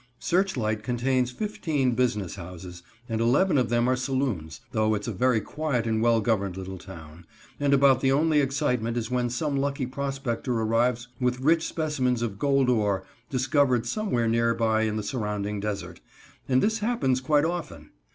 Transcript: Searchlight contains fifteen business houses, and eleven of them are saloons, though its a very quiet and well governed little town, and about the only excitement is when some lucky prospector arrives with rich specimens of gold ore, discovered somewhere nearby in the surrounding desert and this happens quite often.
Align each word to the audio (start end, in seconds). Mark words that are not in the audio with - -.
Searchlight 0.17 0.81
contains 0.81 1.29
fifteen 1.29 1.91
business 1.93 2.33
houses, 2.33 2.81
and 3.07 3.21
eleven 3.21 3.55
of 3.55 3.69
them 3.69 3.87
are 3.87 3.95
saloons, 3.95 4.61
though 4.71 4.95
its 4.95 5.07
a 5.07 5.11
very 5.11 5.39
quiet 5.39 5.85
and 5.85 6.01
well 6.01 6.21
governed 6.21 6.57
little 6.57 6.79
town, 6.79 7.23
and 7.59 7.71
about 7.71 8.01
the 8.01 8.11
only 8.11 8.39
excitement 8.41 8.97
is 8.97 9.11
when 9.11 9.29
some 9.29 9.55
lucky 9.57 9.85
prospector 9.85 10.53
arrives 10.59 11.07
with 11.19 11.41
rich 11.41 11.67
specimens 11.67 12.23
of 12.23 12.39
gold 12.39 12.67
ore, 12.67 13.03
discovered 13.29 13.85
somewhere 13.85 14.27
nearby 14.27 14.81
in 14.85 14.95
the 14.97 15.03
surrounding 15.03 15.59
desert 15.59 16.01
and 16.49 16.63
this 16.63 16.79
happens 16.79 17.21
quite 17.21 17.45
often. 17.45 17.91